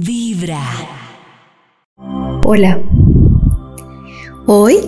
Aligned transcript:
Vibra. 0.00 0.62
Hola. 2.46 2.80
Hoy 4.46 4.78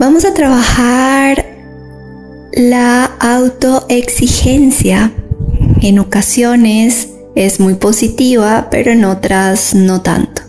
vamos 0.00 0.24
a 0.24 0.34
trabajar 0.34 1.46
la 2.52 3.04
autoexigencia. 3.04 5.12
En 5.82 6.00
ocasiones 6.00 7.10
es 7.36 7.60
muy 7.60 7.74
positiva, 7.74 8.66
pero 8.72 8.90
en 8.90 9.04
otras 9.04 9.72
no 9.72 10.00
tanto. 10.00 10.42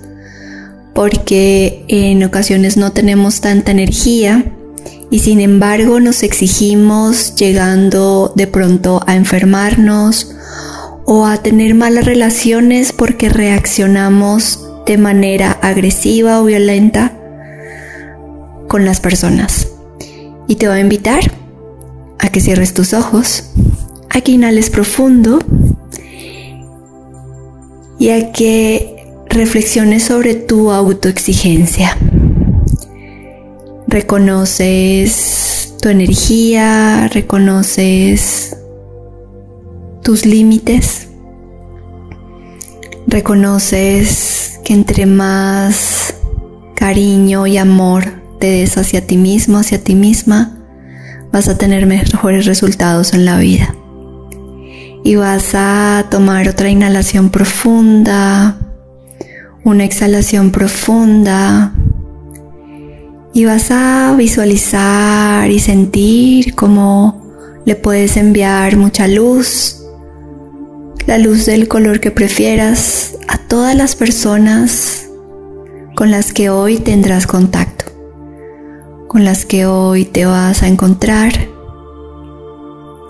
Porque 0.96 1.86
en 1.90 2.24
ocasiones 2.24 2.76
no 2.76 2.92
tenemos 2.92 3.42
tanta 3.42 3.72
energía 3.72 4.46
y 5.12 5.20
sin 5.20 5.42
embargo 5.42 6.00
nos 6.00 6.24
exigimos 6.24 7.36
llegando 7.36 8.34
de 8.36 8.48
pronto 8.48 9.04
a 9.06 9.16
enfermarnos 9.16 10.34
o 11.06 11.26
a 11.26 11.38
tener 11.38 11.76
malas 11.76 12.06
relaciones 12.06 12.94
porque 12.94 13.30
reaccionamos 13.30 14.68
de 14.86 14.98
manera 14.98 15.52
agresiva 15.62 16.42
o 16.42 16.46
violenta 16.46 17.14
con 18.68 18.86
las 18.86 19.00
personas. 19.00 19.68
Y 20.48 20.56
te 20.56 20.68
voy 20.68 20.78
a 20.78 20.82
invitar 20.82 21.22
a 22.20 22.30
que 22.30 22.42
cierres 22.42 22.74
tus 22.74 22.94
ojos, 22.94 23.52
a 24.10 24.22
que 24.22 24.32
inhales 24.32 24.70
profundo 24.70 25.40
y 28.00 28.10
a 28.10 28.32
que 28.32 29.14
reflexiones 29.30 30.04
sobre 30.04 30.36
tu 30.36 30.72
autoexigencia. 30.72 31.98
Reconoces 33.88 35.76
tu 35.82 35.90
energía, 35.90 37.10
reconoces 37.10 38.56
tus 40.04 40.26
límites. 40.26 41.08
Reconoces 43.08 44.60
que 44.64 44.74
entre 44.74 45.06
más 45.06 46.16
cariño 46.76 47.48
y 47.48 47.58
amor 47.58 48.22
te 48.40 48.48
des 48.48 48.78
hacia 48.78 49.08
ti 49.08 49.18
mismo, 49.18 49.58
hacia 49.58 49.82
ti 49.82 49.96
misma, 49.96 50.58
vas 51.32 51.48
a 51.48 51.58
tener 51.58 51.86
mejores 51.86 52.46
resultados 52.46 53.14
en 53.14 53.26
la 53.26 53.38
vida. 53.38 53.76
Y 55.06 55.16
vas 55.16 55.52
a 55.54 56.06
tomar 56.10 56.48
otra 56.48 56.70
inhalación 56.70 57.30
profunda, 57.30 58.58
una 59.64 59.84
exhalación 59.84 60.52
profunda. 60.52 61.74
Y 63.34 63.46
vas 63.46 63.72
a 63.72 64.14
visualizar 64.18 65.50
y 65.50 65.60
sentir 65.60 66.56
cómo 66.56 67.62
le 67.66 67.76
puedes 67.76 68.16
enviar 68.18 68.78
mucha 68.78 69.08
luz 69.08 69.83
la 71.08 71.18
luz 71.18 71.46
del 71.46 71.68
color 71.68 72.00
que 72.00 72.12
prefieras 72.12 73.18
a 73.28 73.38
todas 73.38 73.76
las 73.76 73.96
personas 73.96 75.10
con 75.96 76.12
las 76.12 76.34
que 76.34 76.50
hoy 76.50 76.78
tendrás 76.78 77.28
contacto, 77.28 77.86
con 79.08 79.26
las 79.26 79.46
que 79.46 79.66
hoy 79.66 80.06
te 80.06 80.26
vas 80.26 80.64
a 80.64 80.68
encontrar. 80.68 81.34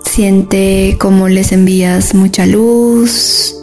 Siente 0.04 0.96
cómo 0.98 1.28
les 1.28 1.52
envías 1.52 2.14
mucha 2.14 2.46
luz 2.46 3.54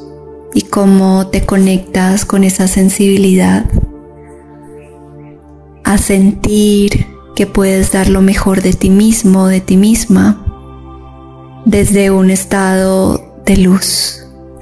y 0.53 0.63
cómo 0.63 1.27
te 1.27 1.45
conectas 1.45 2.25
con 2.25 2.43
esa 2.43 2.67
sensibilidad 2.67 3.65
a 5.83 5.97
sentir 5.97 7.05
que 7.35 7.47
puedes 7.47 7.91
dar 7.91 8.07
lo 8.07 8.21
mejor 8.21 8.61
de 8.61 8.73
ti 8.73 8.89
mismo, 8.89 9.47
de 9.47 9.59
ti 9.61 9.77
misma, 9.77 10.45
desde 11.65 12.11
un 12.11 12.29
estado 12.31 13.41
de 13.45 13.57
luz 13.57 14.20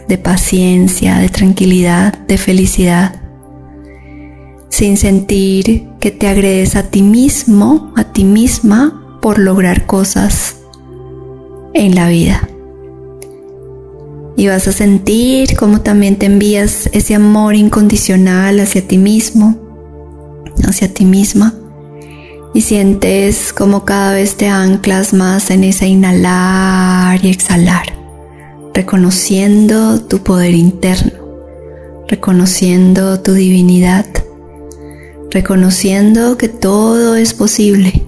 de 0.09 0.17
paciencia, 0.17 1.19
de 1.19 1.29
tranquilidad, 1.29 2.17
de 2.27 2.39
felicidad, 2.39 3.21
sin 4.69 4.97
sentir 4.97 5.87
que 5.99 6.09
te 6.09 6.27
agredes 6.27 6.75
a 6.75 6.83
ti 6.83 7.03
mismo, 7.03 7.93
a 7.95 8.05
ti 8.05 8.23
misma, 8.23 9.19
por 9.21 9.37
lograr 9.37 9.85
cosas 9.85 10.55
en 11.75 11.93
la 11.93 12.09
vida. 12.09 12.49
Y 14.35 14.47
vas 14.47 14.67
a 14.67 14.71
sentir 14.71 15.55
como 15.55 15.81
también 15.81 16.15
te 16.15 16.25
envías 16.25 16.89
ese 16.91 17.13
amor 17.13 17.53
incondicional 17.53 18.59
hacia 18.59 18.87
ti 18.87 18.97
mismo, 18.97 19.57
hacia 20.67 20.91
ti 20.91 21.05
misma. 21.05 21.53
Y 22.55 22.61
sientes 22.61 23.53
como 23.53 23.85
cada 23.85 24.13
vez 24.13 24.37
te 24.37 24.47
anclas 24.47 25.13
más 25.13 25.51
en 25.51 25.65
ese 25.65 25.87
inhalar 25.87 27.23
y 27.23 27.29
exhalar 27.29 27.98
reconociendo 28.79 29.99
tu 29.99 30.19
poder 30.19 30.53
interno, 30.53 31.11
reconociendo 32.07 33.19
tu 33.19 33.33
divinidad, 33.33 34.05
reconociendo 35.31 36.37
que 36.37 36.47
todo 36.47 37.17
es 37.17 37.33
posible. 37.33 38.07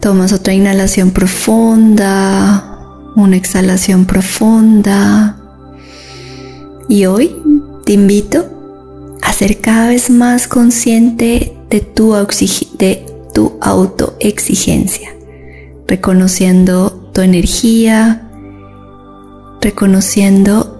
Tomas 0.00 0.32
otra 0.32 0.54
inhalación 0.54 1.10
profunda, 1.10 2.78
una 3.14 3.36
exhalación 3.36 4.06
profunda. 4.06 5.36
Y 6.88 7.04
hoy 7.04 7.36
te 7.84 7.92
invito 7.92 9.18
a 9.20 9.34
ser 9.34 9.60
cada 9.60 9.88
vez 9.88 10.08
más 10.08 10.48
consciente 10.48 11.58
de 11.68 11.80
tu, 11.82 12.14
autoexigencia, 13.60 15.14
reconociendo 15.86 17.01
tu 17.12 17.20
energía, 17.20 18.28
reconociendo 19.60 20.78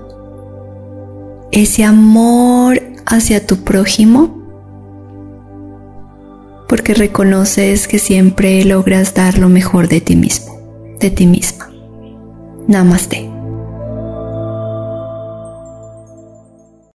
ese 1.52 1.84
amor 1.84 2.82
hacia 3.06 3.46
tu 3.46 3.58
prójimo, 3.58 4.38
porque 6.68 6.94
reconoces 6.94 7.86
que 7.86 7.98
siempre 7.98 8.64
logras 8.64 9.14
dar 9.14 9.38
lo 9.38 9.48
mejor 9.48 9.88
de 9.88 10.00
ti 10.00 10.16
mismo, 10.16 10.58
de 11.00 11.10
ti 11.10 11.26
misma. 11.26 11.70
Namaste. 12.66 13.31